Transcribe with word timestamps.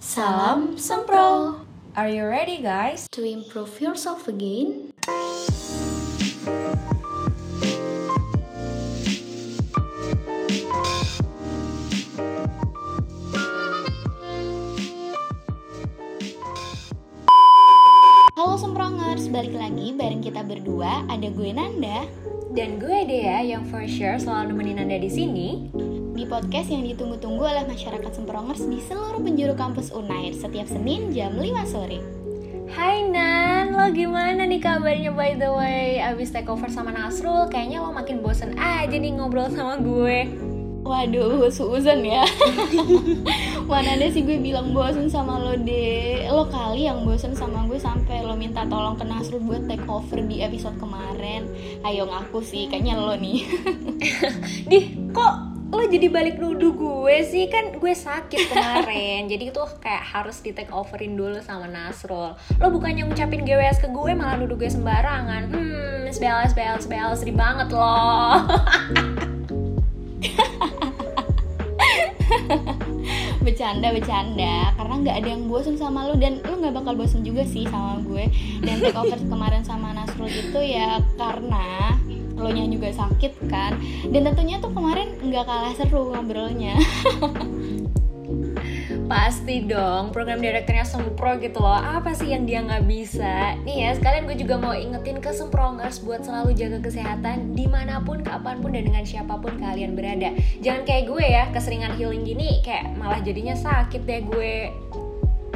Salam 0.00 0.80
Sempro 0.80 1.60
Are 1.92 2.08
you 2.08 2.24
ready 2.24 2.64
guys? 2.64 3.04
To 3.12 3.20
improve 3.20 3.84
yourself 3.84 4.32
again. 4.32 4.96
Halo 18.40 18.56
Semprongers, 18.56 19.28
balik 19.28 19.52
lagi 19.52 19.92
bareng 19.92 20.24
kita 20.24 20.40
berdua. 20.48 21.04
Ada 21.12 21.28
gue 21.28 21.52
Nanda. 21.52 22.08
Dan 22.56 22.80
gue 22.80 23.04
Dea 23.04 23.44
yang 23.44 23.68
for 23.68 23.84
sure 23.84 24.16
selalu 24.16 24.56
nemenin 24.56 24.80
Anda 24.80 24.96
di 24.96 25.12
sini 25.12 25.68
di 26.20 26.28
podcast 26.28 26.68
yang 26.68 26.84
ditunggu-tunggu 26.84 27.40
oleh 27.40 27.64
masyarakat 27.64 28.12
Semprongers 28.12 28.68
di 28.68 28.76
seluruh 28.84 29.24
penjuru 29.24 29.56
kampus 29.56 29.88
Unair 29.88 30.36
setiap 30.36 30.68
Senin 30.68 31.16
jam 31.16 31.32
5 31.32 31.48
sore. 31.64 31.96
Hai 32.68 33.08
Nan, 33.08 33.72
lo 33.72 33.88
gimana 33.88 34.44
nih 34.44 34.60
kabarnya 34.60 35.16
by 35.16 35.40
the 35.40 35.48
way? 35.48 35.96
Abis 35.96 36.28
take 36.28 36.52
over 36.52 36.68
sama 36.68 36.92
Nasrul, 36.92 37.48
kayaknya 37.48 37.80
lo 37.80 37.96
makin 37.96 38.20
bosen 38.20 38.52
aja 38.60 38.92
nih 38.92 39.16
ngobrol 39.16 39.48
sama 39.48 39.80
gue. 39.80 40.28
Waduh, 40.84 41.48
suuzon 41.48 42.04
ya. 42.04 42.28
Mana 43.70 43.96
ada 43.96 44.12
sih 44.12 44.20
gue 44.20 44.36
bilang 44.36 44.76
bosen 44.76 45.08
sama 45.08 45.40
lo 45.40 45.56
deh 45.56 46.28
Lo 46.28 46.48
kali 46.52 46.84
yang 46.84 47.04
bosen 47.08 47.32
sama 47.32 47.64
gue 47.64 47.80
sampai 47.80 48.20
lo 48.28 48.36
minta 48.36 48.68
tolong 48.68 49.00
ke 49.00 49.08
Nasrul 49.08 49.40
buat 49.40 49.64
take 49.64 49.88
over 49.88 50.20
di 50.20 50.44
episode 50.44 50.76
kemarin. 50.76 51.48
Ayo 51.80 52.04
ngaku 52.04 52.44
sih, 52.44 52.68
kayaknya 52.68 53.00
lo 53.00 53.16
nih. 53.16 53.40
Dih, 54.70 54.84
kok 55.16 55.49
jadi 55.90 56.06
balik 56.06 56.38
nuduh 56.38 56.72
gue 56.72 57.16
sih. 57.26 57.50
Kan 57.50 57.76
gue 57.76 57.92
sakit 57.92 58.54
kemarin. 58.54 59.26
Jadi 59.26 59.50
itu 59.50 59.62
kayak 59.82 60.04
harus 60.06 60.38
di 60.40 60.54
take 60.54 60.70
overin 60.70 61.18
dulu 61.18 61.42
sama 61.42 61.66
Nasrul. 61.66 62.38
Lo 62.62 62.66
bukannya 62.70 63.04
ngucapin 63.10 63.42
GWS 63.42 63.82
ke 63.82 63.88
gue 63.90 64.14
malah 64.14 64.38
nuduh 64.38 64.54
gue 64.54 64.70
sembarangan. 64.70 65.42
Hmm 65.50 65.90
sebel 66.10 66.42
sebel 66.50 66.74
sebel 66.82 67.08
sedih 67.14 67.36
banget 67.38 67.70
lo. 67.70 67.86
Bercanda 73.40 73.88
bercanda. 73.94 74.74
Karena 74.76 74.94
nggak 75.00 75.16
ada 75.22 75.28
yang 75.32 75.48
bosen 75.48 75.78
sama 75.78 76.10
lo. 76.10 76.18
Dan 76.18 76.42
lo 76.44 76.60
nggak 76.60 76.74
bakal 76.76 76.94
bosen 76.98 77.24
juga 77.24 77.46
sih 77.46 77.64
sama 77.70 78.02
gue. 78.04 78.26
Dan 78.60 78.82
take 78.82 78.98
over 78.98 79.16
kemarin 79.16 79.64
sama 79.64 79.94
Nasrul 79.94 80.28
itu 80.28 80.60
ya 80.60 81.00
karena 81.16 81.96
lo 82.40 82.50
nya 82.50 82.64
juga 82.66 82.88
sakit 82.90 83.32
kan. 83.52 83.76
Dan 84.08 84.24
tentunya 84.26 84.56
tuh 84.58 84.72
kemarin 84.72 85.12
nggak 85.20 85.44
kalah 85.44 85.74
seru 85.76 86.10
ngobrolnya. 86.16 86.74
Pasti 89.10 89.66
dong, 89.66 90.14
program 90.14 90.38
direkturnya 90.38 90.86
Sempro 90.86 91.34
gitu 91.42 91.58
loh. 91.58 91.74
Apa 91.74 92.14
sih 92.14 92.30
yang 92.30 92.46
dia 92.46 92.62
nggak 92.62 92.86
bisa? 92.86 93.58
Nih 93.66 93.82
ya, 93.82 93.90
sekalian 93.98 94.22
gue 94.22 94.38
juga 94.38 94.54
mau 94.54 94.70
ingetin 94.70 95.18
ke 95.18 95.34
Semprongers 95.34 95.98
buat 96.06 96.22
selalu 96.22 96.54
jaga 96.54 96.78
kesehatan 96.78 97.58
Di 97.58 97.66
mana 97.66 97.98
pun, 98.06 98.22
kapan 98.22 98.62
pun, 98.62 98.70
dan 98.70 98.86
dengan 98.86 99.02
siapa 99.02 99.34
pun 99.42 99.58
kalian 99.58 99.98
berada. 99.98 100.30
Jangan 100.62 100.86
kayak 100.86 101.10
gue 101.10 101.24
ya, 101.26 101.44
keseringan 101.50 101.98
healing 101.98 102.22
gini 102.22 102.62
Kayak 102.62 102.94
malah 102.94 103.18
jadinya 103.18 103.58
sakit 103.58 104.06
deh 104.06 104.22
gue. 104.30 104.70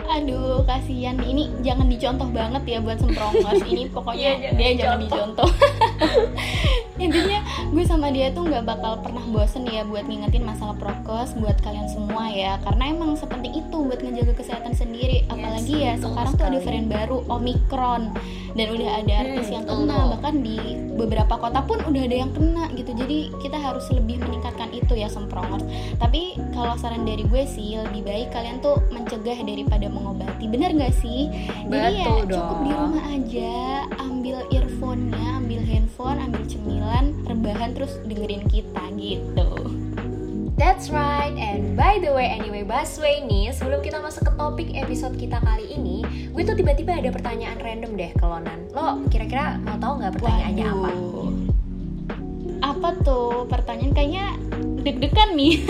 Aduh, 0.05 0.67
kasihan. 0.67 1.17
Ini 1.17 1.63
jangan 1.65 1.87
dicontoh 1.89 2.29
banget 2.35 2.63
ya 2.67 2.79
buat 2.83 2.99
semprongos 3.01 3.63
ini 3.65 3.89
pokoknya 3.89 4.31
yeah, 4.51 4.53
dia 4.53 4.71
jangan 4.77 4.99
dicontoh. 5.07 5.47
Sama 8.05 8.21
dia 8.21 8.29
tuh 8.37 8.45
nggak 8.45 8.69
bakal 8.69 9.01
pernah 9.01 9.25
bosen 9.33 9.65
ya 9.65 9.81
buat 9.81 10.05
ngingetin 10.05 10.45
masalah 10.45 10.77
prokes 10.77 11.33
buat 11.41 11.57
kalian 11.65 11.89
semua 11.89 12.29
ya. 12.29 12.61
Karena 12.61 12.93
emang 12.93 13.17
sepenting 13.17 13.57
itu 13.57 13.81
buat 13.81 13.97
ngejaga 13.97 14.37
kesehatan 14.45 14.77
sendiri. 14.77 15.25
Apalagi 15.33 15.89
ya 15.89 15.97
sekarang 15.97 16.37
tuh 16.37 16.45
ada 16.45 16.61
varian 16.61 16.93
baru 16.93 17.25
Omicron. 17.33 18.13
Dan 18.53 18.67
udah 18.77 19.01
ada 19.01 19.09
hmm, 19.09 19.23
artis 19.25 19.49
hmm, 19.49 19.57
yang 19.57 19.65
kena. 19.65 19.99
Bahkan 20.21 20.35
di 20.45 20.59
beberapa 21.01 21.33
kota 21.41 21.65
pun 21.65 21.81
udah 21.81 22.03
ada 22.05 22.17
yang 22.29 22.33
kena 22.37 22.69
gitu. 22.77 22.93
Jadi 22.93 23.33
kita 23.41 23.57
harus 23.57 23.89
lebih 23.89 24.21
meningkatkan 24.21 24.69
itu 24.77 24.93
ya 25.01 25.09
semprongos 25.09 25.65
tapi 25.97 26.37
kalau 26.53 26.77
saran 26.77 27.09
dari 27.09 27.25
gue 27.25 27.43
sih 27.49 27.81
lebih 27.81 28.05
baik 28.05 28.37
kalian 28.37 28.61
tuh 28.61 28.85
mencegah 28.93 29.41
daripada 29.41 29.89
mengobati. 29.89 30.45
Bener 30.45 30.77
gak 30.77 30.93
sih? 31.01 31.33
Jadi 31.73 32.05
ya 32.05 32.21
dong. 32.21 32.29
cukup 32.29 32.59
di 32.61 32.73
rumah 32.77 33.05
aja. 33.09 33.57
Ambil 33.97 34.37
cemilan 37.05 37.29
rebahan 37.29 37.71
terus 37.77 37.93
dengerin 38.09 38.45
kita 38.49 38.83
gitu 38.97 39.49
That's 40.55 40.87
right, 40.87 41.35
and 41.35 41.75
by 41.75 41.99
the 41.99 42.15
way, 42.15 42.31
anyway, 42.31 42.63
Busway 42.63 43.27
nih, 43.27 43.51
sebelum 43.51 43.83
kita 43.83 43.99
masuk 43.99 44.23
ke 44.23 44.33
topik 44.39 44.71
episode 44.79 45.19
kita 45.19 45.43
kali 45.43 45.67
ini, 45.67 46.07
gue 46.31 46.43
tuh 46.47 46.55
tiba-tiba 46.55 46.95
ada 46.95 47.11
pertanyaan 47.11 47.59
random 47.59 47.99
deh 47.99 48.15
ke 48.15 48.23
Lonan. 48.23 48.71
Lo 48.71 49.03
kira-kira 49.11 49.59
mau 49.67 49.75
tahu 49.83 49.99
nggak 49.99 50.15
pertanyaannya 50.15 50.67
Waduh. 50.71 50.79
apa? 50.79 50.91
Apa 52.71 52.89
tuh 53.03 53.51
pertanyaan 53.51 53.93
kayaknya 53.99 54.27
deg-degan 54.87 55.35
nih 55.35 55.55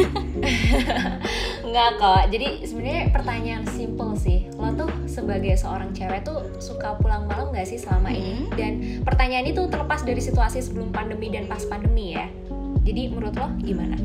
Enggak 1.75 1.99
kok, 1.99 2.23
jadi 2.31 2.63
sebenarnya 2.63 3.11
pertanyaan 3.11 3.67
simple 3.67 4.15
sih 4.15 4.47
Lo 4.55 4.71
tuh 4.79 4.87
sebagai 5.11 5.59
seorang 5.59 5.91
cewek 5.91 6.23
tuh 6.23 6.47
suka 6.63 6.95
pulang 7.03 7.27
malam 7.27 7.51
gak 7.51 7.67
sih 7.67 7.83
selama 7.83 8.15
hmm. 8.15 8.19
ini? 8.23 8.35
Dan 8.55 8.73
pertanyaan 9.03 9.43
itu 9.51 9.67
terlepas 9.67 10.07
dari 10.07 10.23
situasi 10.23 10.63
sebelum 10.63 10.95
pandemi 10.95 11.35
dan 11.35 11.51
pas 11.51 11.67
pandemi 11.67 12.15
ya 12.15 12.31
Jadi 12.87 13.11
menurut 13.11 13.35
lo 13.35 13.51
gimana? 13.59 13.99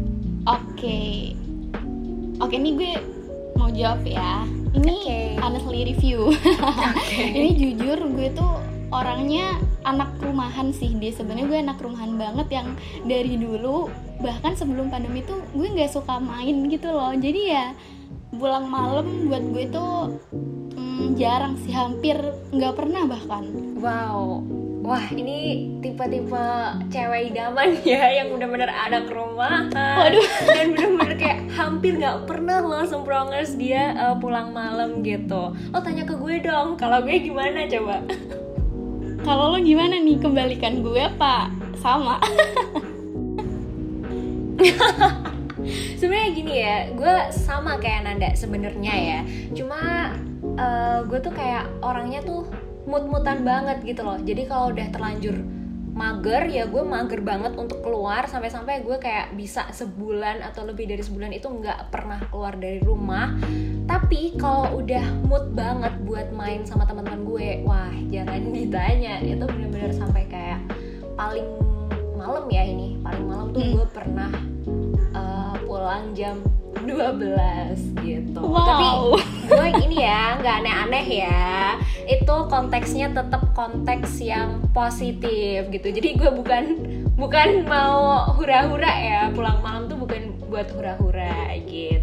Oke 0.50 0.66
okay. 0.74 1.13
Oke, 2.41 2.50
okay, 2.50 2.58
ini 2.58 2.69
gue 2.74 2.91
mau 3.53 3.69
jawab 3.69 4.02
ya 4.02 4.50
Ini 4.74 4.96
okay. 5.06 5.28
honestly 5.38 5.94
review 5.94 6.34
okay. 6.97 7.38
Ini 7.38 7.50
jujur 7.53 8.02
gue 8.18 8.34
tuh 8.34 8.66
orangnya 8.90 9.62
anak 9.88 10.12
rumahan 10.19 10.75
sih 10.75 10.91
dia 10.97 11.12
sebenarnya 11.16 11.47
gue 11.47 11.59
anak 11.59 11.79
rumahan 11.79 12.13
banget 12.19 12.47
yang 12.62 12.67
dari 13.07 13.40
dulu 13.40 13.88
bahkan 14.19 14.51
sebelum 14.51 14.91
pandemi 14.91 15.23
tuh 15.23 15.40
gue 15.56 15.67
nggak 15.67 15.91
suka 15.91 16.19
main 16.19 16.67
gitu 16.67 16.91
loh. 16.91 17.16
Jadi 17.16 17.41
ya 17.51 17.72
pulang 18.35 18.69
malam 18.69 19.28
buat 19.31 19.41
gue 19.41 19.66
tuh 19.73 20.22
hmm, 20.78 21.17
jarang 21.17 21.57
sih 21.66 21.73
hampir 21.73 22.19
nggak 22.51 22.75
pernah 22.75 23.07
bahkan. 23.07 23.44
Wow. 23.79 24.44
Wah 24.79 25.06
ini 25.12 25.69
tipe-tipe 25.85 26.46
cewek 26.90 27.29
idaman 27.29 27.78
ya 27.85 28.09
yang 28.22 28.34
bener-bener 28.34 28.72
anak 28.72 29.06
rumahan. 29.11 29.69
Waduh. 29.72 30.28
Dan 30.56 30.73
bener-bener 30.75 31.13
kayak 31.19 31.40
hampir 31.53 32.00
nggak 32.00 32.25
pernah 32.25 32.63
loh 32.63 32.84
semprongers 32.88 33.53
dia 33.59 33.96
uh, 33.96 34.16
pulang 34.17 34.51
malam 34.56 35.03
gitu. 35.06 35.53
Lo 35.53 35.78
tanya 35.84 36.07
ke 36.07 36.16
gue 36.16 36.41
dong, 36.41 36.79
kalau 36.79 37.03
gue 37.03 37.17
gimana 37.22 37.67
coba? 37.69 38.01
kalau 39.24 39.56
lo 39.56 39.59
gimana 39.59 40.00
nih 40.00 40.18
kebalikan 40.19 40.81
gue 40.84 41.02
apa 41.03 41.52
sama? 41.80 42.19
Sebenarnya 46.00 46.31
gini 46.31 46.53
ya 46.63 46.78
gue 46.96 47.13
sama 47.35 47.75
kayak 47.79 48.08
Nanda 48.08 48.31
sebenarnya 48.35 48.94
ya. 48.96 49.19
Cuma 49.52 50.12
uh, 50.56 51.03
gue 51.03 51.19
tuh 51.19 51.35
kayak 51.35 51.68
orangnya 51.84 52.24
tuh 52.24 52.47
mut-mutan 52.88 53.44
banget 53.44 53.84
gitu 53.84 54.02
loh. 54.08 54.18
Jadi 54.19 54.47
kalau 54.47 54.72
udah 54.72 54.88
terlanjur 54.90 55.35
mager 55.90 56.47
ya 56.47 56.63
gue 56.63 56.79
mager 56.79 57.19
banget 57.19 57.53
untuk 57.59 57.84
keluar. 57.84 58.25
Sampai-sampai 58.31 58.88
gue 58.88 58.97
kayak 58.97 59.35
bisa 59.35 59.68
sebulan 59.75 60.40
atau 60.41 60.63
lebih 60.63 60.88
dari 60.88 61.03
sebulan 61.03 61.35
itu 61.35 61.52
nggak 61.52 61.91
pernah 61.91 62.24
keluar 62.31 62.56
dari 62.56 62.79
rumah. 62.79 63.35
Tapi 63.84 64.40
kalau 64.40 64.79
udah 64.79 65.06
mood 65.28 65.52
banget 65.52 65.88
buat 66.09 66.34
main 66.34 66.66
sama 66.66 66.90
teman-teman 66.90 67.22
gue 67.22 67.62
wah 67.70 67.94
jangan 68.09 68.50
ditanya 68.50 69.22
itu 69.22 69.46
bener-bener 69.46 69.94
sampai 69.94 70.25
kayak 70.25 70.58
paling 71.14 71.46
malam 72.18 72.50
ya 72.50 72.66
ini 72.66 72.97
paling 73.06 73.30
malam 73.30 73.53
tuh 73.53 73.62
hmm. 73.62 73.74
gue 73.78 73.86
pernah 73.94 74.31
uh, 75.14 75.53
pulang 75.70 76.18
jam 76.18 76.42
12 76.90 78.02
gitu. 78.02 78.42
Wow. 78.42 78.66
Tapi 78.66 78.88
gue 79.52 79.68
ini 79.86 79.97
ya 80.06 80.41
nggak 80.41 80.56
aneh-aneh 80.64 81.08
ya. 81.22 81.78
Itu 82.09 82.50
konteksnya 82.50 83.14
tetap 83.14 83.53
konteks 83.53 84.17
yang 84.23 84.66
positif 84.73 85.70
gitu. 85.70 85.88
Jadi 85.94 86.17
gue 86.17 86.32
bukan 86.34 86.64
bukan 87.14 87.67
mau 87.70 88.34
hura-hura 88.34 88.90
ya. 88.90 89.22
Pulang 89.34 89.62
malam 89.62 89.85
tuh 89.85 89.97
bukan 90.02 90.34
buat 90.50 90.72
hura-hura 90.73 91.53
gitu. 91.67 91.98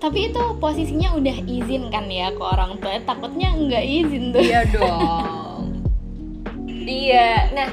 Tapi 0.00 0.32
itu 0.32 0.42
posisinya 0.62 1.16
udah 1.16 1.36
izin 1.44 1.92
kan 1.92 2.08
ya 2.08 2.32
ke 2.32 2.42
orang 2.42 2.80
tua. 2.80 2.96
Takutnya 3.04 3.52
nggak 3.52 3.84
izin 3.84 4.24
tuh. 4.32 4.42
Iya 4.42 4.60
dong. 4.72 5.64
Iya. 6.86 7.50
Nah, 7.50 7.68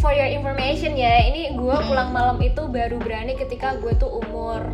for 0.00 0.16
your 0.16 0.28
information 0.32 0.96
ya, 0.96 1.28
ini 1.28 1.52
gue 1.52 1.76
pulang 1.86 2.10
malam 2.10 2.40
itu 2.40 2.64
baru 2.66 2.96
berani 2.96 3.36
ketika 3.36 3.76
gue 3.76 3.92
tuh 4.00 4.08
umur 4.24 4.64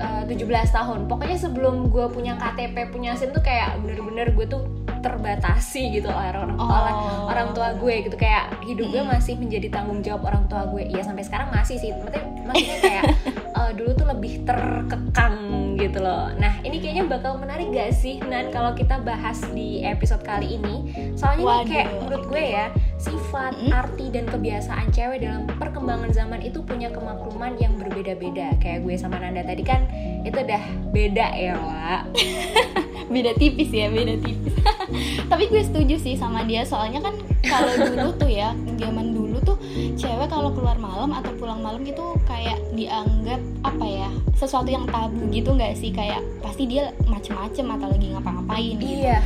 uh, 0.00 0.22
eh, 0.28 0.36
17 0.36 0.76
tahun 0.76 0.98
pokoknya 1.08 1.38
sebelum 1.40 1.88
gue 1.88 2.06
punya 2.12 2.36
KTP 2.36 2.92
punya 2.92 3.16
SIM 3.16 3.32
tuh 3.32 3.42
kayak 3.42 3.80
bener-bener 3.80 4.32
gue 4.32 4.46
tuh 4.48 4.62
terbatasi 5.00 6.00
gitu 6.00 6.08
oleh 6.10 6.34
orang 6.34 6.56
oh. 6.58 6.66
oleh 6.66 6.94
orang 7.30 7.48
tua 7.54 7.68
gue 7.76 7.94
gitu 8.08 8.16
kayak 8.18 8.52
hidup 8.64 8.90
gue 8.90 9.02
masih 9.06 9.38
menjadi 9.38 9.68
tanggung 9.70 10.00
jawab 10.02 10.26
orang 10.26 10.44
tua 10.50 10.66
gue 10.72 10.82
ya 10.90 11.02
sampai 11.04 11.24
sekarang 11.24 11.48
masih 11.52 11.76
sih 11.78 11.94
maksudnya 11.94 12.22
maksudnya 12.44 12.78
kayak 12.82 13.04
uh, 13.56 13.70
dulu 13.72 13.90
tuh 13.96 14.06
lebih 14.12 14.44
terkekang 14.44 15.36
gitu 15.80 15.98
loh. 16.00 16.32
Nah 16.36 16.60
ini 16.62 16.80
kayaknya 16.80 17.04
bakal 17.08 17.40
menarik 17.40 17.72
gak 17.72 17.92
sih 17.96 18.20
Nan 18.20 18.52
kalau 18.52 18.76
kita 18.76 19.00
bahas 19.00 19.40
di 19.52 19.80
episode 19.84 20.22
kali 20.22 20.60
ini? 20.60 20.92
Soalnya 21.16 21.64
nih 21.64 21.68
kayak 21.68 21.88
menurut 22.04 22.24
gue 22.28 22.44
ya 22.44 22.66
sifat, 22.96 23.56
mm 23.56 23.68
-hmm. 23.68 23.80
arti 23.80 24.06
dan 24.12 24.24
kebiasaan 24.28 24.86
cewek 24.92 25.24
dalam 25.24 25.48
perkembangan 25.56 26.12
zaman 26.12 26.40
itu 26.44 26.60
punya 26.64 26.88
kemakluman 26.92 27.56
yang 27.60 27.76
berbeda-beda. 27.76 28.56
Kayak 28.60 28.84
gue 28.84 28.94
sama 28.96 29.20
Nanda 29.20 29.44
tadi 29.44 29.64
kan 29.64 29.88
itu 30.24 30.36
udah 30.36 30.62
beda 30.92 31.26
ya, 31.36 31.54
Wak. 31.56 32.02
beda 33.08 33.32
tipis 33.38 33.70
ya, 33.70 33.86
beda 33.90 34.14
tipis. 34.20 34.54
Tapi 35.30 35.44
gue 35.50 35.62
setuju 35.62 35.94
sih 35.98 36.14
sama 36.18 36.42
dia 36.46 36.62
soalnya 36.66 37.02
kan 37.02 37.14
kalau 37.46 37.72
dulu 37.78 38.10
tuh 38.18 38.30
ya, 38.30 38.52
zaman 38.78 39.14
dulu 39.14 39.38
tuh 39.42 39.56
cewek 39.96 40.28
kalau 40.28 40.50
keluar 40.52 40.76
malam 40.80 41.12
atau 41.14 41.30
pulang 41.36 41.60
malam 41.62 41.84
gitu 41.84 42.16
kayak 42.26 42.58
dianggap 42.74 43.40
apa 43.62 43.84
ya 43.84 44.08
sesuatu 44.36 44.68
yang 44.68 44.84
tabu 44.88 45.20
gitu 45.32 45.52
nggak 45.52 45.76
sih 45.76 45.92
kayak 45.92 46.20
pasti 46.44 46.68
dia 46.68 46.92
macem-macem 47.08 47.66
atau 47.72 47.88
lagi 47.92 48.06
ngapa-ngapain 48.12 48.74
gitu. 48.80 49.04
Iya. 49.04 49.18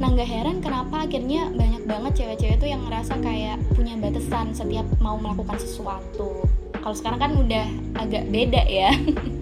Nah 0.00 0.08
nggak 0.10 0.28
heran 0.28 0.58
kenapa 0.62 1.06
akhirnya 1.06 1.50
banyak 1.54 1.82
banget 1.86 2.12
cewek-cewek 2.22 2.56
tuh 2.58 2.68
yang 2.70 2.82
ngerasa 2.86 3.14
kayak 3.22 3.56
punya 3.74 3.94
batasan 3.98 4.54
setiap 4.54 4.86
mau 4.98 5.18
melakukan 5.18 5.58
sesuatu. 5.58 6.46
Kalau 6.80 6.96
sekarang 6.96 7.20
kan 7.20 7.32
udah 7.36 7.66
agak 8.00 8.24
beda 8.32 8.62
ya. 8.66 8.90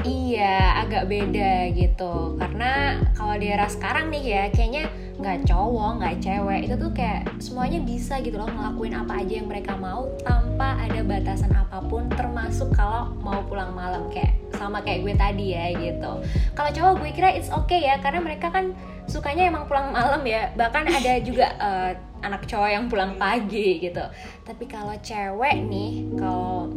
Iya, 0.00 0.80
agak 0.86 1.12
beda 1.12 1.68
gitu. 1.76 2.40
Karena 2.40 2.96
kalau 3.12 3.36
di 3.36 3.46
era 3.52 3.68
sekarang 3.68 4.08
nih 4.08 4.24
ya, 4.24 4.44
kayaknya 4.48 4.88
nggak 5.20 5.52
cowok 5.52 6.00
nggak 6.00 6.16
cewek 6.24 6.60
itu 6.64 6.74
tuh 6.80 6.90
kayak 6.96 7.28
semuanya 7.36 7.84
bisa 7.84 8.24
gitu 8.24 8.40
loh 8.40 8.48
ngelakuin 8.48 8.96
apa 8.96 9.20
aja 9.20 9.32
yang 9.36 9.52
mereka 9.52 9.76
mau 9.76 10.08
tanpa 10.24 10.80
ada 10.80 11.04
batasan 11.04 11.52
apa 11.52 11.84
pun 11.84 12.08
termasuk 12.08 12.72
kalau 12.72 13.12
mau 13.20 13.44
pulang 13.44 13.76
malam 13.76 14.08
kayak 14.08 14.40
sama 14.56 14.80
kayak 14.80 15.04
gue 15.04 15.14
tadi 15.20 15.46
ya 15.52 15.76
gitu. 15.76 16.24
Kalau 16.56 16.70
cowok 16.72 16.92
gue 17.04 17.10
kira 17.12 17.36
it's 17.36 17.52
okay 17.52 17.84
ya 17.84 18.00
karena 18.00 18.24
mereka 18.24 18.48
kan 18.48 18.72
sukanya 19.04 19.52
emang 19.52 19.68
pulang 19.68 19.92
malam 19.92 20.24
ya. 20.24 20.56
Bahkan 20.56 20.84
ada 20.88 21.12
juga 21.20 21.52
uh, 21.60 21.92
anak 22.26 22.48
cowok 22.48 22.68
yang 22.72 22.84
pulang 22.88 23.16
pagi 23.20 23.80
gitu. 23.80 24.04
Tapi 24.44 24.64
kalau 24.68 24.96
cewek 25.04 25.56
nih 25.68 26.08
kalau 26.16 26.68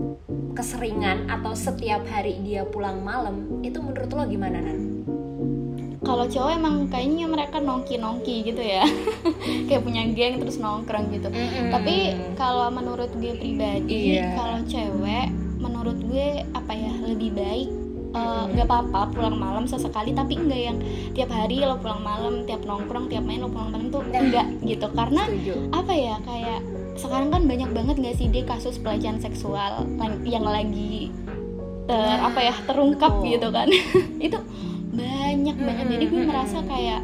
keseringan 0.54 1.30
atau 1.30 1.58
setiap 1.58 2.06
hari 2.10 2.38
dia 2.46 2.66
pulang 2.66 3.02
malam 3.02 3.62
itu 3.66 3.82
menurut 3.82 4.10
lo 4.14 4.24
gimana 4.30 4.62
nan? 4.62 4.94
kalau 6.04 6.28
cowok 6.28 6.52
emang 6.54 6.76
kayaknya 6.92 7.26
mereka 7.26 7.58
nongki 7.64 7.96
nongki 7.98 8.36
gitu 8.44 8.60
ya 8.60 8.84
kayak 9.68 9.82
punya 9.82 10.04
geng 10.12 10.38
terus 10.44 10.60
nongkrong 10.60 11.10
gitu 11.16 11.32
mm 11.32 11.36
-hmm. 11.36 11.70
tapi 11.72 11.96
kalau 12.36 12.68
menurut 12.70 13.10
gue 13.18 13.34
pribadi 13.40 14.20
yeah. 14.20 14.36
kalau 14.36 14.60
cewek 14.68 15.32
menurut 15.58 15.98
gue 16.04 16.44
apa 16.52 16.72
ya 16.76 16.92
lebih 17.08 17.32
baik 17.32 17.70
eh, 18.14 18.44
nggak 18.52 18.68
uh, 18.68 18.70
apa-apa 18.70 19.16
pulang 19.16 19.40
malam 19.40 19.64
sesekali 19.64 20.12
tapi 20.12 20.36
enggak 20.36 20.62
yang 20.76 20.78
tiap 21.16 21.32
hari 21.32 21.64
lo 21.64 21.80
pulang 21.80 22.04
malam 22.04 22.44
tiap 22.44 22.62
nongkrong 22.68 23.08
tiap 23.08 23.24
main 23.24 23.40
lo 23.40 23.48
pulang 23.48 23.72
malam 23.72 23.88
tuh 23.88 24.04
nah, 24.12 24.20
enggak 24.20 24.48
gitu 24.68 24.88
karena 24.92 25.24
Setuju. 25.32 25.54
apa 25.72 25.94
ya 25.96 26.16
kayak 26.28 26.62
sekarang 26.94 27.30
kan 27.34 27.44
banyak 27.50 27.70
banget 27.74 27.96
nggak 27.98 28.16
sih 28.18 28.28
dia 28.30 28.44
kasus 28.46 28.78
pelecehan 28.78 29.18
seksual 29.18 29.86
yang 30.24 30.46
lagi 30.46 31.10
ter 31.84 32.00
nah, 32.00 32.32
apa 32.32 32.40
ya 32.40 32.56
terungkap 32.64 33.14
betul. 33.20 33.32
gitu 33.34 33.48
kan 33.52 33.68
itu 34.30 34.40
banyak 34.94 35.58
banget 35.58 35.86
jadi 35.90 36.06
gue 36.06 36.22
merasa 36.24 36.58
kayak 36.64 37.02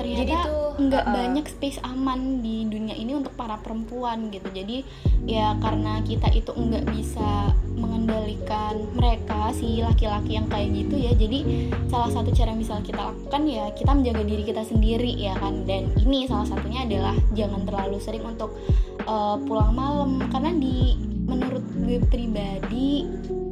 ternyata 0.00 0.48
nggak 0.80 1.04
uh, 1.04 1.12
banyak 1.12 1.46
space 1.46 1.78
aman 1.84 2.40
di 2.40 2.64
dunia 2.64 2.96
ini 2.96 3.12
untuk 3.12 3.36
para 3.36 3.60
perempuan 3.60 4.32
gitu. 4.32 4.48
Jadi 4.48 4.80
ya 5.28 5.52
karena 5.60 6.00
kita 6.00 6.32
itu 6.32 6.50
nggak 6.56 6.88
bisa 6.88 7.52
mengendalikan 7.76 8.80
mereka 8.96 9.52
si 9.52 9.84
laki-laki 9.84 10.40
yang 10.40 10.48
kayak 10.48 10.72
gitu 10.72 10.96
ya. 10.96 11.12
Jadi 11.12 11.68
salah 11.92 12.08
satu 12.08 12.32
cara 12.32 12.56
yang 12.56 12.60
bisa 12.60 12.80
kita 12.80 13.12
lakukan 13.12 13.42
ya 13.44 13.64
kita 13.76 13.90
menjaga 13.92 14.22
diri 14.24 14.42
kita 14.48 14.62
sendiri 14.64 15.12
ya 15.20 15.36
kan? 15.36 15.68
Dan 15.68 15.92
ini 16.00 16.24
salah 16.24 16.48
satunya 16.48 16.88
adalah 16.88 17.14
jangan 17.36 17.62
terlalu 17.68 18.00
sering 18.00 18.24
untuk 18.24 18.56
uh, 19.04 19.36
pulang 19.44 19.76
malam. 19.76 20.24
Karena 20.32 20.56
di 20.56 20.96
menurut 21.30 21.62
gue 21.78 22.02
pribadi 22.10 23.06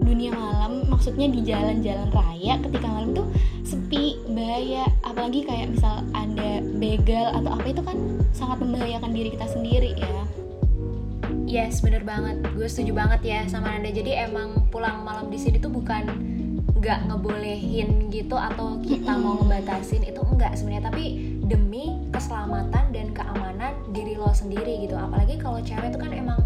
dunia 0.09 0.33
malam 0.33 0.89
maksudnya 0.89 1.29
di 1.29 1.45
jalan-jalan 1.45 2.09
raya 2.09 2.57
ketika 2.65 2.87
malam 2.89 3.13
tuh 3.13 3.29
sepi 3.61 4.17
bahaya 4.33 4.89
apalagi 5.05 5.45
kayak 5.45 5.77
misal 5.77 6.01
ada 6.17 6.65
begal 6.81 7.29
atau 7.37 7.51
apa 7.53 7.67
itu 7.69 7.83
kan 7.85 7.97
sangat 8.33 8.59
membahayakan 8.65 9.13
diri 9.13 9.29
kita 9.37 9.47
sendiri 9.47 9.93
ya 9.95 10.25
Yes, 11.49 11.81
bener 11.81 12.05
banget. 12.05 12.45
Gue 12.53 12.69
setuju 12.69 12.93
banget 12.93 13.25
ya 13.25 13.41
sama 13.49 13.73
Nanda. 13.73 13.89
Jadi 13.89 14.13
emang 14.13 14.69
pulang 14.69 15.01
malam 15.01 15.33
di 15.33 15.41
sini 15.41 15.57
tuh 15.57 15.73
bukan 15.73 16.05
nggak 16.79 17.09
ngebolehin 17.11 18.07
gitu 18.13 18.37
atau 18.39 18.79
kita 18.85 19.11
mm-hmm. 19.11 19.25
mau 19.25 19.41
ngebatasin 19.43 20.05
itu 20.07 20.21
enggak 20.23 20.55
sebenarnya 20.55 20.93
tapi 20.93 21.05
demi 21.43 21.99
keselamatan 22.15 22.95
dan 22.95 23.11
keamanan 23.11 23.75
diri 23.91 24.15
lo 24.15 24.31
sendiri 24.31 24.87
gitu 24.87 24.95
apalagi 24.95 25.41
kalau 25.43 25.59
cewek 25.59 25.91
itu 25.91 25.99
kan 25.99 26.13
emang 26.15 26.41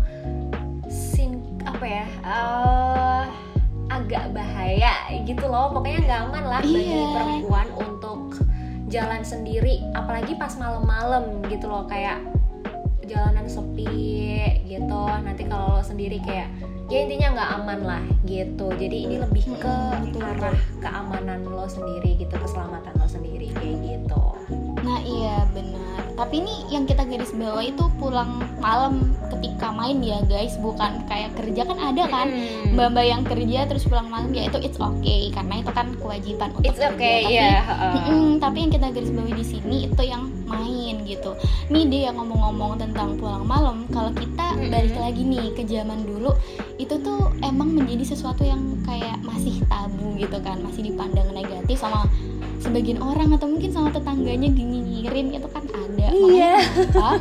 sin 0.88 1.42
apa 1.68 1.84
ya 1.84 2.06
uh, 2.24 3.24
agak 3.92 4.32
bahaya 4.32 4.92
gitu 5.28 5.44
loh 5.44 5.68
pokoknya 5.76 6.00
nggak 6.08 6.20
aman 6.28 6.44
lah 6.48 6.60
bagi 6.64 6.80
iya. 6.80 7.12
perempuan 7.12 7.68
untuk 7.76 8.20
jalan 8.88 9.20
sendiri 9.20 9.84
apalagi 9.92 10.32
pas 10.40 10.56
malam-malam 10.56 11.44
gitu 11.52 11.68
loh 11.68 11.84
kayak 11.84 12.20
jalanan 13.04 13.44
sepi 13.44 14.64
gitu 14.64 15.02
nanti 15.20 15.44
kalau 15.44 15.76
lo 15.76 15.82
sendiri 15.84 16.16
kayak 16.24 16.48
ya 16.92 17.08
intinya 17.08 17.28
nggak 17.32 17.50
aman 17.56 17.80
lah 17.88 18.02
gitu 18.28 18.68
jadi 18.76 18.96
ini 19.08 19.16
lebih 19.16 19.48
ke 19.56 19.76
arah 20.20 20.56
keamanan 20.84 21.40
lo 21.48 21.64
sendiri 21.64 22.20
gitu 22.20 22.36
keselamatan 22.36 22.92
lo 23.00 23.08
sendiri 23.08 23.48
kayak 23.56 23.80
gitu 23.80 24.20
nah 24.84 25.00
iya 25.00 25.48
benar 25.56 26.04
tapi 26.20 26.44
ini 26.44 26.68
yang 26.68 26.84
kita 26.84 27.08
garis 27.08 27.32
bawah 27.32 27.64
itu 27.64 27.84
pulang 27.96 28.44
malam 28.60 29.08
ketika 29.32 29.72
main 29.72 30.04
ya 30.04 30.20
guys 30.28 30.60
bukan 30.60 31.00
kayak 31.08 31.32
kerja 31.32 31.64
kan 31.64 31.78
ada 31.80 32.04
kan 32.12 32.28
hmm. 32.28 32.76
mbak-mbak 32.76 33.06
yang 33.08 33.22
kerja 33.24 33.64
terus 33.64 33.88
pulang 33.88 34.12
malam 34.12 34.28
ya 34.36 34.52
itu 34.52 34.60
it's 34.60 34.76
okay 34.76 35.32
karena 35.32 35.64
itu 35.64 35.72
kan 35.72 35.96
kewajiban 35.96 36.52
untuk 36.52 36.68
it's 36.68 36.76
kerja 36.76 36.92
okay, 36.92 37.20
tapi 37.24 37.34
yeah. 37.40 37.64
uh. 37.64 38.36
tapi 38.36 38.56
yang 38.68 38.72
kita 38.76 38.86
garis 38.92 39.10
bawahi 39.10 39.34
di 39.40 39.46
sini 39.48 39.76
itu 39.88 40.02
yang 40.04 40.28
main 40.44 41.00
gitu 41.08 41.32
nih 41.72 41.84
dia 41.88 42.00
yang 42.12 42.20
ngomong-ngomong 42.20 42.76
tentang 42.76 43.16
pulang 43.16 43.48
malam 43.48 43.88
kalau 43.88 44.12
kita 44.12 44.46
hmm. 44.52 44.68
balik 44.68 44.96
lagi 45.00 45.22
nih 45.24 45.46
ke 45.56 45.62
zaman 45.64 46.04
dulu 46.04 46.36
itu 46.82 46.98
tuh 46.98 47.30
emang 47.46 47.70
menjadi 47.70 48.10
sesuatu 48.10 48.42
yang 48.42 48.58
kayak 48.82 49.22
masih 49.22 49.62
tabu 49.70 50.18
gitu 50.18 50.34
kan 50.42 50.58
masih 50.66 50.90
dipandang 50.90 51.30
negatif 51.30 51.78
sama 51.78 52.10
sebagian 52.58 52.98
orang 52.98 53.30
atau 53.34 53.46
mungkin 53.46 53.70
sama 53.70 53.94
tetangganya 53.94 54.50
nginyirin 54.50 55.34
itu 55.34 55.48
kan 55.50 55.62
ada 55.70 56.06
iya 56.10 56.58
yeah. 56.58 57.18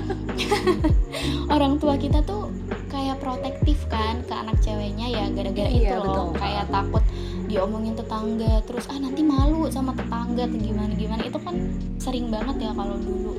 orang 1.54 1.78
tua 1.78 1.94
kita 1.98 2.26
tuh 2.26 2.50
kayak 2.90 3.22
protektif 3.22 3.78
kan 3.90 4.22
ke 4.26 4.34
anak 4.34 4.58
ceweknya 4.62 5.08
ya 5.10 5.26
gara-gara 5.30 5.70
iya, 5.70 5.94
itu 5.94 5.96
loh 5.98 6.34
betul. 6.34 6.42
kayak 6.42 6.66
takut 6.70 7.04
diomongin 7.46 7.94
tetangga 7.94 8.54
terus 8.66 8.86
ah 8.90 8.98
nanti 8.98 9.22
malu 9.22 9.68
sama 9.70 9.94
tetangga 9.94 10.48
atau 10.48 10.58
gimana 10.58 10.94
gimana 10.96 11.22
itu 11.26 11.40
kan 11.42 11.56
sering 12.02 12.34
banget 12.34 12.70
ya 12.70 12.72
kalau 12.74 12.96
dulu 12.98 13.34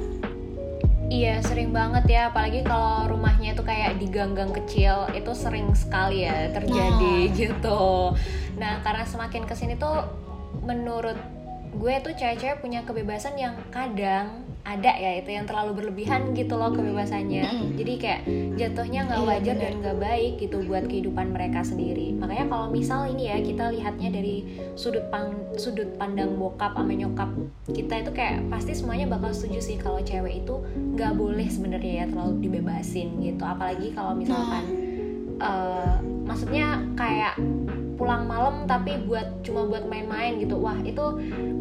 Iya 1.13 1.45
sering 1.45 1.77
banget 1.77 2.09
ya 2.09 2.33
apalagi 2.33 2.65
kalau 2.65 3.05
rumahnya 3.13 3.53
itu 3.53 3.61
kayak 3.61 4.01
di 4.01 4.09
gang-gang 4.09 4.49
kecil 4.49 5.05
itu 5.13 5.29
sering 5.37 5.69
sekali 5.77 6.25
ya 6.25 6.49
terjadi 6.49 7.17
nah. 7.29 7.37
gitu. 7.37 7.83
Nah 8.57 8.81
karena 8.81 9.05
semakin 9.05 9.45
ke 9.45 9.53
sini 9.53 9.77
tuh 9.77 10.09
menurut 10.65 11.21
gue 11.77 11.95
tuh 12.01 12.17
cewek-cewek 12.17 12.65
punya 12.65 12.81
kebebasan 12.89 13.37
yang 13.37 13.61
kadang 13.69 14.41
ada 14.63 14.95
ya 14.95 15.19
itu 15.19 15.35
yang 15.35 15.43
terlalu 15.43 15.83
berlebihan 15.83 16.31
gitu 16.39 16.55
loh 16.55 16.71
kebebasannya. 16.71 17.75
Jadi 17.75 17.93
kayak 17.99 18.21
jatuhnya 18.55 19.11
nggak 19.11 19.21
iya, 19.21 19.29
wajar 19.35 19.57
dan 19.59 19.75
nggak 19.83 19.99
baik 19.99 20.33
gitu 20.39 20.63
buat 20.63 20.87
kehidupan 20.87 21.35
mereka 21.35 21.67
sendiri. 21.67 22.15
Makanya 22.15 22.47
kalau 22.47 22.67
misal 22.71 23.11
ini 23.11 23.27
ya 23.27 23.43
kita 23.43 23.75
lihatnya 23.75 24.15
dari 24.15 24.47
sudut 24.79 25.03
pang 25.11 25.35
sudut 25.59 25.91
pandang 25.99 26.39
bokap 26.39 26.79
sama 26.79 26.95
nyokap 26.95 27.31
kita 27.75 28.07
itu 28.07 28.11
kayak 28.15 28.47
pasti 28.49 28.73
semuanya 28.73 29.11
bakal 29.11 29.35
setuju 29.35 29.59
sih 29.59 29.77
kalau 29.83 29.99
cewek 29.99 30.47
itu 30.47 30.55
nggak 30.95 31.13
boleh 31.19 31.49
sebenarnya 31.51 31.93
ya 32.03 32.05
terlalu 32.07 32.47
dibebasin 32.47 33.19
gitu. 33.19 33.43
Apalagi 33.43 33.91
kalau 33.99 34.15
misalkan 34.15 34.65
uh, 35.43 35.99
maksudnya 36.23 36.79
kayak 36.95 37.35
pulang 37.97 38.25
malam 38.25 38.65
tapi 38.65 38.97
buat 39.05 39.43
cuma 39.45 39.69
buat 39.69 39.85
main-main 39.87 40.41
gitu. 40.41 40.57
Wah 40.59 40.79
itu 40.83 41.03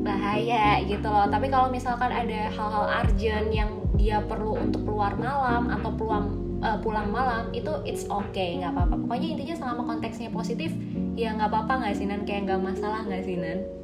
bahaya 0.05 0.81
gitu 0.85 1.07
loh. 1.07 1.27
Tapi 1.27 1.51
kalau 1.51 1.67
misalkan 1.69 2.09
ada 2.09 2.49
hal-hal 2.49 2.85
urgent 3.03 3.49
yang 3.51 3.69
dia 3.99 4.23
perlu 4.23 4.57
untuk 4.57 4.87
keluar 4.87 5.13
malam 5.19 5.69
atau 5.69 5.91
pulang 5.93 6.25
uh, 6.63 6.77
pulang 6.79 7.11
malam 7.11 7.51
itu 7.51 7.71
it's 7.83 8.07
okay 8.07 8.61
nggak 8.61 8.73
apa-apa. 8.73 8.95
Pokoknya 9.05 9.27
intinya 9.37 9.55
selama 9.57 9.81
konteksnya 9.85 10.29
positif 10.31 10.71
ya 11.19 11.35
nggak 11.35 11.49
apa-apa 11.49 11.73
nggak 11.85 11.95
sih 11.97 12.05
nan? 12.07 12.21
Kayak 12.23 12.51
nggak 12.51 12.61
masalah 12.61 13.03
nggak 13.05 13.23
sih 13.27 13.37
nan 13.37 13.80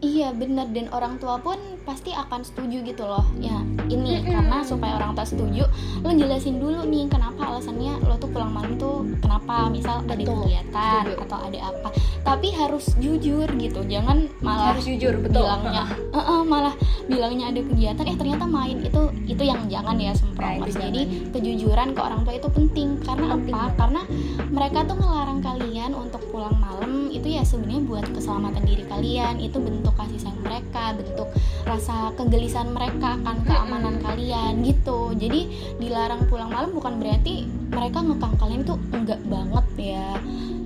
Iya 0.00 0.32
bener. 0.32 0.64
Dan 0.72 0.88
orang 0.90 1.20
tua 1.20 1.36
pun 1.36 1.56
pasti 1.84 2.12
akan 2.12 2.40
setuju 2.40 2.80
gitu 2.82 3.04
loh. 3.04 3.24
Ya 3.36 3.60
ini 3.92 4.24
karena 4.24 4.64
supaya 4.64 4.96
orang 4.96 5.12
tua 5.12 5.26
setuju 5.26 5.64
lo 6.00 6.10
jelasin 6.10 6.56
dulu 6.56 6.88
nih 6.88 7.04
kenapa 7.10 7.52
alasannya 7.52 8.00
lo 8.06 8.16
tuh 8.16 8.32
pulang 8.32 8.52
malam 8.52 8.80
tuh 8.80 9.04
kenapa? 9.20 9.68
Misal 9.68 10.00
ada 10.04 10.16
Betul, 10.16 10.48
kegiatan 10.48 11.04
setuju. 11.04 11.24
atau 11.28 11.38
ada 11.44 11.58
apa. 11.68 11.88
Tapi 12.20 12.48
harus 12.56 12.84
jujur 12.96 13.48
gitu. 13.56 13.80
Jangan 13.84 14.28
malah 14.40 14.72
harus 14.72 14.84
jujur 14.88 15.20
betul. 15.20 15.44
bilangnya 15.44 15.84
"Eh-eh," 16.18 16.40
malah 16.48 16.74
bilangnya 17.04 17.52
ada 17.52 17.60
kegiatan. 17.60 18.04
Eh 18.08 18.16
ternyata 18.16 18.44
main 18.48 18.80
itu 18.80 19.02
itu 19.28 19.42
yang 19.44 19.60
jangan 19.68 19.96
ya 20.00 20.12
semprongers 20.16 20.76
Nah, 20.80 20.86
jadi 20.88 21.02
kejujuran 21.34 21.92
ke 21.92 22.00
orang 22.00 22.24
tua 22.24 22.34
itu 22.36 22.48
penting. 22.48 22.88
Karena 23.04 23.36
Penting. 23.36 23.52
Apa 23.54 23.72
karena 23.76 24.02
mereka 24.48 24.78
tuh 24.84 24.96
ngelarang 24.96 25.40
kalian 25.40 25.92
untuk 25.92 26.22
pulang 26.30 26.56
malam. 26.56 27.10
Itu 27.10 27.26
ya 27.26 27.42
sebenarnya 27.42 27.82
buat 27.84 28.06
keselamatan 28.10 28.62
diri 28.64 28.84
kalian. 28.86 29.36
Itu 29.38 29.58
bentuk 29.58 29.89
kasih 29.96 30.18
sayang 30.20 30.40
mereka 30.42 30.94
bentuk 30.96 31.28
rasa 31.66 32.10
kegelisahan 32.18 32.70
mereka 32.70 33.16
kan 33.22 33.38
keamanan 33.46 34.02
kalian 34.02 34.62
gitu. 34.66 35.14
Jadi 35.16 35.50
dilarang 35.78 36.26
pulang 36.26 36.50
malam 36.50 36.70
bukan 36.74 36.98
berarti 36.98 37.46
mereka 37.70 38.02
ngekang 38.02 38.34
kalian 38.38 38.62
tuh 38.66 38.78
enggak 38.92 39.20
banget 39.26 39.66
ya. 39.78 40.08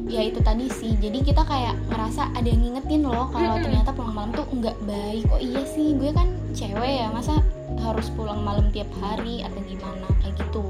Ya 0.04 0.20
itu 0.20 0.38
tadi 0.44 0.68
sih. 0.68 0.94
Jadi 1.00 1.24
kita 1.24 1.42
kayak 1.48 1.74
ngerasa 1.88 2.32
ada 2.36 2.44
yang 2.44 2.60
ngingetin 2.60 3.08
loh 3.08 3.32
kalau 3.32 3.56
ternyata 3.60 3.90
pulang 3.96 4.14
malam 4.14 4.30
tuh 4.36 4.46
enggak 4.52 4.76
baik. 4.84 5.24
Oh 5.32 5.40
iya 5.40 5.64
sih 5.64 5.96
gue 5.96 6.12
kan 6.12 6.28
cewek 6.52 7.02
ya 7.04 7.08
masa 7.10 7.40
harus 7.80 8.12
pulang 8.12 8.44
malam 8.44 8.68
tiap 8.70 8.88
hari 9.00 9.42
atau 9.42 9.60
gimana? 9.64 10.06
Kayak 10.20 10.34
gitu. 10.44 10.64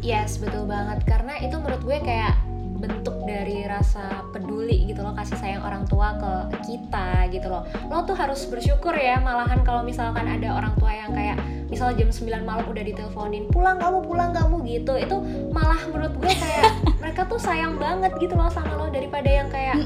Yes, 0.00 0.40
betul 0.40 0.64
banget. 0.64 1.04
Karena 1.04 1.36
itu 1.38 1.60
menurut 1.60 1.82
gue 1.84 1.98
kayak 2.00 2.34
bentuk 2.80 3.12
dari 3.28 3.68
rasa 3.68 4.24
peduli 4.32 4.88
gitu 4.88 5.04
loh 5.04 5.12
kasih 5.12 5.36
sayang 5.36 5.62
orang 5.62 5.84
tua 5.86 6.16
ke 6.16 6.32
kita 6.64 7.28
gitu 7.30 7.46
loh. 7.46 7.68
Lo 7.92 8.02
tuh 8.08 8.16
harus 8.16 8.48
bersyukur 8.48 8.96
ya 8.96 9.20
malahan 9.20 9.60
kalau 9.62 9.84
misalkan 9.84 10.24
ada 10.24 10.56
orang 10.56 10.72
tua 10.80 10.90
yang 10.90 11.12
kayak 11.12 11.36
misal 11.68 11.92
jam 11.94 12.10
9 12.10 12.42
malam 12.42 12.66
udah 12.66 12.82
diteleponin 12.82 13.46
pulang 13.52 13.78
kamu 13.78 14.02
pulang 14.02 14.32
kamu 14.32 14.56
gitu. 14.66 14.96
Itu 14.96 15.20
malah 15.52 15.78
menurut 15.92 16.16
gue 16.16 16.32
kayak 16.32 16.66
mereka 17.04 17.28
tuh 17.28 17.38
sayang 17.38 17.76
banget 17.76 18.16
gitu 18.16 18.34
loh 18.34 18.48
sama 18.48 18.74
lo 18.74 18.88
daripada 18.88 19.28
yang 19.28 19.48
kayak 19.52 19.84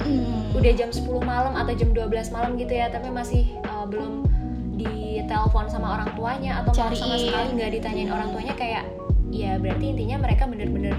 udah 0.55 0.73
jam 0.73 0.89
10 0.89 1.05
malam 1.21 1.53
atau 1.59 1.75
jam 1.75 1.91
12 1.91 2.31
malam 2.31 2.55
gitu 2.55 2.73
ya 2.73 2.87
tapi 2.89 3.11
masih 3.11 3.51
uh, 3.67 3.85
belum 3.85 4.25
ditelepon 4.75 5.71
sama 5.71 5.99
orang 5.99 6.11
tuanya 6.15 6.63
atau 6.63 6.75
sama 6.75 6.95
sekali 6.95 7.55
nggak 7.59 7.71
ditanyain 7.79 8.11
orang 8.11 8.29
tuanya 8.35 8.55
kayak 8.55 8.85
ya 9.35 9.59
berarti 9.59 9.95
intinya 9.95 10.23
mereka 10.23 10.47
bener-bener 10.47 10.95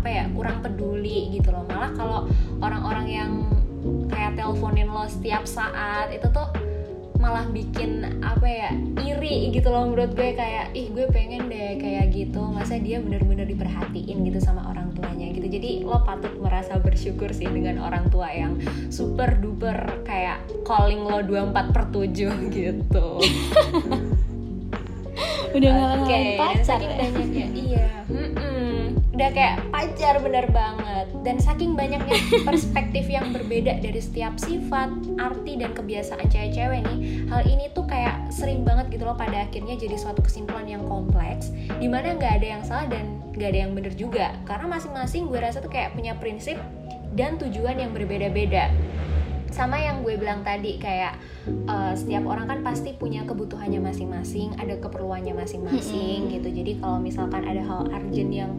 apa 0.00 0.08
ya 0.08 0.24
kurang 0.32 0.64
peduli 0.64 1.28
gitu 1.36 1.52
loh. 1.52 1.68
Malah 1.68 1.92
kalau 1.92 2.24
orang-orang 2.64 3.06
yang 3.12 3.30
kayak 4.08 4.32
teleponin 4.32 4.88
lo 4.88 5.04
setiap 5.04 5.44
saat 5.44 6.08
itu 6.08 6.24
tuh 6.32 6.48
malah 7.20 7.44
bikin 7.52 8.24
apa 8.24 8.48
ya 8.48 8.72
iri 8.96 9.52
gitu 9.52 9.68
loh 9.68 9.92
menurut 9.92 10.16
gue. 10.16 10.32
Kayak 10.32 10.72
ih 10.72 10.88
gue 10.88 11.04
pengen 11.12 11.52
deh 11.52 11.76
kayak 11.76 12.16
gitu. 12.16 12.40
Masa 12.48 12.80
dia 12.80 12.96
bener-bener 13.04 13.44
diperhatiin 13.44 14.24
gitu 14.24 14.40
sama 14.40 14.64
orang 14.72 14.88
tuanya 14.96 15.36
gitu. 15.36 15.52
Jadi 15.52 15.84
lo 15.84 16.00
patut 16.00 16.32
merasa 16.40 16.80
bersyukur 16.80 17.28
sih 17.36 17.52
dengan 17.52 17.84
orang 17.84 18.08
tua 18.08 18.32
yang 18.32 18.56
super 18.88 19.36
duper 19.36 20.00
kayak 20.08 20.40
calling 20.64 21.04
lo 21.04 21.20
24 21.20 21.76
per 21.76 21.84
7 21.92 22.08
gitu. 22.56 23.06
Udah 25.50 25.70
Oke, 25.74 25.76
ngalahin 25.76 26.06
dan 26.08 26.24
pacar 26.38 26.78
ya? 26.80 26.94
iya. 27.52 27.88
mm-mm. 28.06 28.19
Udah 29.20 29.36
kayak 29.36 29.60
pacar 29.68 30.16
bener 30.24 30.48
banget. 30.48 31.06
Dan 31.20 31.36
saking 31.36 31.76
banyaknya 31.76 32.16
perspektif 32.48 33.04
yang 33.04 33.36
berbeda 33.36 33.76
dari 33.84 34.00
setiap 34.00 34.40
sifat 34.40 34.88
arti 35.20 35.60
dan 35.60 35.76
kebiasaan 35.76 36.24
cewek-cewek 36.32 36.80
nih 36.88 37.28
hal 37.28 37.44
ini 37.44 37.68
tuh 37.76 37.84
kayak 37.84 38.32
sering 38.32 38.64
banget 38.64 38.88
gitu 38.88 39.04
loh 39.04 39.12
pada 39.12 39.44
akhirnya 39.44 39.76
jadi 39.76 40.00
suatu 40.00 40.24
kesimpulan 40.24 40.64
yang 40.64 40.88
kompleks 40.88 41.52
di 41.52 41.84
mana 41.84 42.16
nggak 42.16 42.40
ada 42.40 42.46
yang 42.48 42.62
salah 42.64 42.88
dan 42.88 43.20
nggak 43.36 43.48
ada 43.52 43.60
yang 43.68 43.72
bener 43.76 43.92
juga. 43.92 44.32
Karena 44.48 44.72
masing-masing 44.72 45.28
gue 45.28 45.36
rasa 45.36 45.60
tuh 45.60 45.68
kayak 45.68 45.92
punya 45.92 46.16
prinsip 46.16 46.56
dan 47.12 47.36
tujuan 47.36 47.76
yang 47.76 47.92
berbeda-beda. 47.92 48.72
Sama 49.52 49.82
yang 49.82 50.06
gue 50.06 50.14
bilang 50.16 50.46
tadi 50.46 50.78
kayak 50.80 51.18
uh, 51.68 51.92
setiap 51.92 52.22
orang 52.24 52.46
kan 52.46 52.60
pasti 52.62 52.94
punya 52.94 53.26
kebutuhannya 53.26 53.82
masing-masing, 53.82 54.54
ada 54.56 54.78
keperluannya 54.78 55.34
masing-masing 55.34 56.30
gitu. 56.30 56.48
Jadi 56.48 56.78
kalau 56.78 57.02
misalkan 57.02 57.42
ada 57.44 57.60
hal 57.60 57.90
urgent 57.90 58.30
yang 58.30 58.52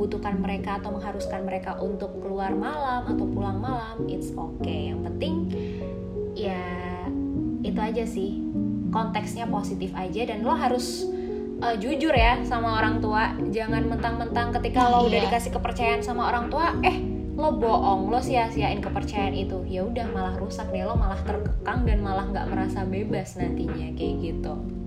membutuhkan 0.00 0.40
mereka 0.40 0.80
atau 0.80 0.96
mengharuskan 0.96 1.44
mereka 1.44 1.76
untuk 1.76 2.24
keluar 2.24 2.56
malam 2.56 3.04
atau 3.04 3.28
pulang 3.28 3.60
malam, 3.60 4.00
it's 4.08 4.32
okay. 4.32 4.96
Yang 4.96 5.12
penting 5.12 5.34
ya 6.32 6.64
itu 7.60 7.76
aja 7.76 8.08
sih. 8.08 8.40
Konteksnya 8.88 9.44
positif 9.44 9.92
aja 9.92 10.24
dan 10.24 10.40
lo 10.40 10.56
harus 10.56 11.04
uh, 11.60 11.76
jujur 11.76 12.16
ya 12.16 12.40
sama 12.48 12.80
orang 12.80 13.04
tua. 13.04 13.36
Jangan 13.52 13.92
mentang-mentang 13.92 14.56
ketika 14.56 14.88
lo 14.88 15.04
udah 15.04 15.20
Iya. 15.20 15.28
dikasih 15.28 15.52
kepercayaan 15.52 16.00
sama 16.00 16.32
orang 16.32 16.48
tua, 16.48 16.72
eh 16.80 16.96
lo 17.36 17.60
bohong, 17.60 18.08
lo 18.08 18.24
sia-siain 18.24 18.80
kepercayaan 18.80 19.36
itu, 19.36 19.60
ya 19.68 19.84
udah 19.84 20.08
malah 20.16 20.34
rusak 20.40 20.72
deh, 20.72 20.80
lo 20.80 20.96
malah 20.96 21.20
terkekang 21.28 21.84
dan 21.84 22.00
malah 22.00 22.24
nggak 22.24 22.48
merasa 22.48 22.88
bebas 22.88 23.36
nantinya 23.36 23.92
kayak 24.00 24.16
gitu. 24.24 24.79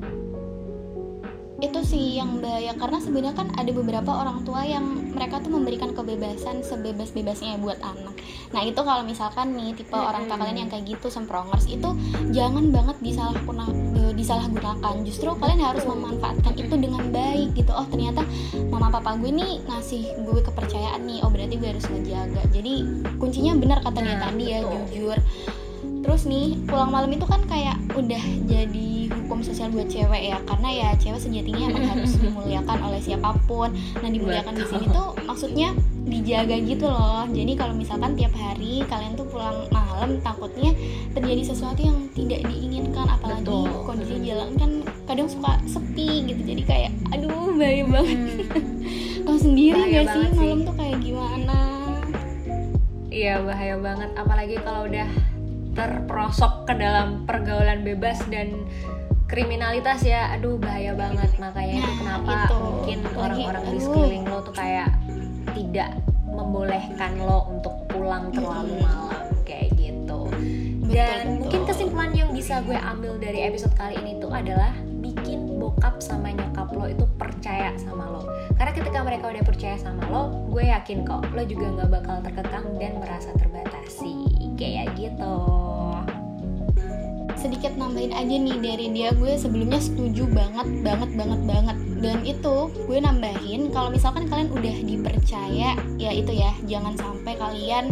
Itu 1.64 1.80
sih 1.88 2.20
yang 2.20 2.44
bahaya 2.44 2.76
karena 2.76 3.00
sebenarnya 3.00 3.36
kan 3.40 3.48
ada 3.56 3.72
beberapa 3.72 4.12
orang 4.12 4.44
tua 4.44 4.68
yang 4.68 4.84
mereka 5.16 5.40
tuh 5.40 5.56
memberikan 5.56 5.96
kebebasan 5.96 6.60
sebebas-bebasnya 6.60 7.56
buat 7.64 7.80
anak. 7.80 8.20
Nah 8.52 8.62
itu 8.68 8.84
kalau 8.84 9.08
misalkan 9.08 9.56
nih 9.56 9.72
tipe 9.72 9.96
orang 9.96 10.28
tua 10.28 10.44
kalian 10.44 10.68
yang 10.68 10.70
kayak 10.70 10.84
gitu 10.92 11.08
semprongers 11.08 11.64
itu 11.72 11.88
jangan 12.36 12.68
banget 12.68 13.00
disalahguna, 13.00 13.66
eh, 13.96 14.12
disalahgunakan. 14.12 14.96
Justru 15.08 15.32
kalian 15.40 15.64
harus 15.64 15.88
memanfaatkan 15.88 16.54
itu 16.60 16.76
dengan 16.76 17.08
baik 17.16 17.56
gitu. 17.56 17.72
Oh 17.72 17.88
ternyata 17.88 18.28
mama 18.68 18.92
papa 18.92 19.16
gue 19.16 19.32
nih 19.32 19.64
ngasih 19.64 20.04
gue 20.28 20.40
kepercayaan 20.44 21.08
nih. 21.08 21.24
Oh 21.24 21.32
berarti 21.32 21.56
gue 21.56 21.70
harus 21.72 21.86
ngejaga. 21.88 22.44
Jadi 22.52 22.74
kuncinya 23.16 23.56
benar 23.56 23.80
kata 23.80 24.04
dia 24.04 24.20
Nah, 24.20 24.30
tadi 24.30 24.46
ya 24.52 24.60
betul. 24.62 24.76
jujur. 24.92 25.18
Terus 26.04 26.28
nih 26.28 26.60
pulang 26.68 26.92
malam 26.92 27.10
itu 27.10 27.24
kan 27.24 27.40
kayak 27.48 27.80
udah 27.96 28.24
jadi 28.44 28.92
hukum 29.08 29.40
sosial 29.40 29.72
buat 29.72 29.88
cewek 29.88 30.36
ya 30.36 30.38
karena 30.44 30.70
ya 30.70 30.88
cewek 31.00 31.22
sejatinya 31.24 31.72
emang 31.72 31.86
harus 31.96 32.20
dimuliakan 32.20 32.80
oleh 32.84 33.00
siapa 33.00 33.32
pun. 33.48 33.72
Nah 34.04 34.10
dimuliakan 34.12 34.54
di 34.60 34.66
sini 34.68 34.86
tuh 34.92 35.16
maksudnya 35.24 35.72
dijaga 36.04 36.60
gitu 36.60 36.86
loh. 36.92 37.24
Jadi 37.32 37.56
kalau 37.56 37.74
misalkan 37.74 38.20
tiap 38.20 38.36
hari 38.36 38.84
kalian 38.86 39.16
tuh 39.16 39.26
pulang 39.32 39.64
malam 39.72 40.20
takutnya 40.20 40.76
terjadi 41.16 41.56
sesuatu 41.56 41.80
yang 41.80 41.98
tidak 42.12 42.44
diinginkan 42.52 43.08
apalagi 43.08 43.48
Betul. 43.48 43.88
kondisi 43.88 44.16
jalan 44.28 44.52
kan 44.60 44.72
kadang 45.08 45.28
suka 45.32 45.56
sepi 45.64 46.28
gitu. 46.28 46.42
Jadi 46.44 46.64
kayak 46.68 46.92
aduh 47.16 47.56
bahaya 47.56 47.88
banget. 47.88 48.20
Tahu 49.26 49.40
sendiri 49.40 49.80
Bahaya 49.80 50.04
gak 50.04 50.16
sih. 50.20 50.28
malam 50.36 50.60
tuh 50.68 50.76
kayak 50.76 50.98
gimana? 51.00 51.58
Iya 53.08 53.46
bahaya 53.46 53.78
banget, 53.78 54.10
apalagi 54.18 54.58
kalau 54.66 54.90
udah 54.90 55.06
terperosok 55.74 56.66
ke 56.66 56.74
dalam 56.74 57.26
pergaulan 57.26 57.82
bebas 57.82 58.22
dan 58.30 58.66
kriminalitas 59.26 60.06
ya, 60.06 60.30
aduh 60.32 60.58
bahaya 60.58 60.94
banget. 60.94 61.30
Makanya 61.38 61.76
itu 61.76 61.84
Nah, 61.84 61.98
kenapa 61.98 62.32
itu. 62.46 62.56
mungkin 62.60 62.98
orang-orang 63.12 63.64
di 63.68 63.80
sekeliling 63.80 64.26
lo 64.26 64.38
tuh 64.42 64.54
kayak 64.54 64.90
tidak 65.52 65.90
membolehkan 66.24 67.12
lo 67.20 67.50
untuk 67.50 67.74
pulang 67.88 68.30
terlalu 68.30 68.78
malam 68.80 69.26
kayak 69.44 69.74
gitu. 69.74 70.30
Betul, 70.30 70.90
Dan 70.90 71.18
betul. 71.18 71.38
mungkin 71.42 71.62
kesimpulan 71.66 72.12
yang 72.14 72.30
bisa 72.30 72.62
gue 72.62 72.76
ambil 72.76 73.18
dari 73.18 73.40
episode 73.44 73.74
kali 73.74 73.98
ini 73.98 74.18
tuh 74.18 74.30
adalah 74.30 74.70
bikin 75.00 75.58
bokap 75.58 75.98
sama 75.98 76.30
nyokap 76.30 76.70
lo 76.70 76.86
itu 76.86 77.06
percaya 77.18 77.74
sama 77.76 78.06
lo. 78.08 78.22
Karena 78.64 78.80
ketika 78.80 79.04
mereka 79.04 79.28
udah 79.28 79.44
percaya 79.44 79.76
sama 79.76 80.08
lo, 80.08 80.48
gue 80.48 80.64
yakin 80.72 81.04
kok 81.04 81.36
lo 81.36 81.44
juga 81.44 81.68
nggak 81.68 82.00
bakal 82.00 82.24
terkekang 82.24 82.64
dan 82.80 82.96
merasa 82.96 83.36
terbatasi. 83.36 84.24
Kayak 84.56 84.96
gitu. 84.96 85.36
sedikit 87.36 87.76
nambahin 87.76 88.16
aja 88.16 88.36
nih 88.40 88.56
dari 88.64 88.88
dia 88.96 89.12
gue 89.20 89.36
sebelumnya 89.36 89.76
setuju 89.76 90.24
banget 90.32 90.64
banget 90.80 91.12
banget 91.12 91.42
banget 91.44 91.78
dan 92.00 92.24
itu 92.24 92.72
gue 92.72 92.98
nambahin 93.04 93.68
kalau 93.76 93.92
misalkan 93.92 94.32
kalian 94.32 94.48
udah 94.48 94.76
dipercaya 94.88 95.76
ya 96.00 96.12
itu 96.16 96.32
ya 96.32 96.56
jangan 96.72 96.96
sampai 96.96 97.36
kalian 97.36 97.92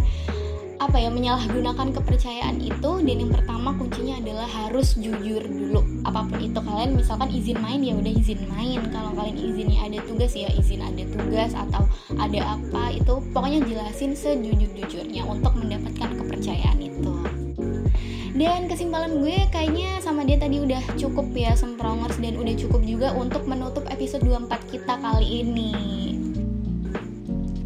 apa 0.81 0.97
ya 0.97 1.13
menyalahgunakan 1.13 1.93
kepercayaan 1.93 2.57
itu 2.57 2.91
dan 3.05 3.15
yang 3.21 3.29
pertama 3.29 3.69
kuncinya 3.77 4.17
adalah 4.17 4.49
harus 4.49 4.97
jujur 4.97 5.45
dulu. 5.45 5.85
Apa 6.09 6.25
pun 6.25 6.41
itu 6.41 6.57
kalian 6.57 6.97
misalkan 6.97 7.29
izin 7.29 7.61
main 7.61 7.85
ya 7.85 7.93
udah 7.93 8.09
izin 8.09 8.41
main. 8.49 8.81
Kalau 8.89 9.13
kalian 9.13 9.37
izinnya 9.37 9.85
ada 9.85 10.01
tugas 10.09 10.33
ya 10.33 10.49
izin 10.57 10.81
ada 10.81 11.05
tugas 11.05 11.53
atau 11.53 11.85
ada 12.17 12.57
apa 12.57 12.97
itu 12.97 13.13
pokoknya 13.29 13.61
jelasin 13.69 14.17
sejujur-jujurnya 14.17 15.21
untuk 15.29 15.53
mendapatkan 15.53 16.17
kepercayaan 16.17 16.81
itu. 16.81 17.13
Dan 18.33 18.65
kesimpulan 18.65 19.21
gue 19.21 19.37
kayaknya 19.53 20.01
sama 20.01 20.25
dia 20.25 20.41
tadi 20.41 20.65
udah 20.65 20.81
cukup 20.97 21.29
ya 21.37 21.53
semprongers 21.53 22.17
dan 22.17 22.41
udah 22.41 22.57
cukup 22.57 22.81
juga 22.81 23.13
untuk 23.13 23.45
menutup 23.45 23.85
episode 23.93 24.25
24 24.25 24.73
kita 24.73 24.97
kali 24.97 25.45
ini. 25.45 26.10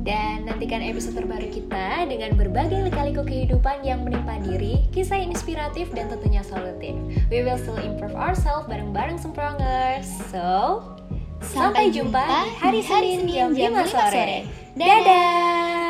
Dan 0.06 0.46
nantikan 0.46 0.86
episode 0.86 1.18
terbaru 1.18 1.50
kita 1.50 2.06
dengan 2.06 2.38
berbagai 2.38 2.78
lika-liku 2.86 3.26
kehidupan 3.26 3.82
yang 3.82 4.06
menimpa 4.06 4.38
diri, 4.46 4.86
kisah 4.94 5.18
inspiratif 5.18 5.90
dan 5.98 6.14
tentunya 6.14 6.46
solutif. 6.46 6.94
We 7.34 7.42
will 7.42 7.58
still 7.58 7.82
improve 7.82 8.14
ourselves 8.14 8.70
bareng-bareng 8.70 9.18
Semprongers. 9.18 10.06
So, 10.30 10.86
sampai, 11.42 11.90
jumpa 11.90 12.22
di 12.22 12.46
hari 12.62 12.82
Senin 12.86 13.26
jam 13.26 13.50
5 13.58 13.90
sore. 13.90 14.46
Dadah! 14.78 15.85